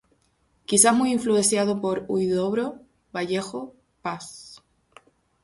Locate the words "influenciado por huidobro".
1.11-2.79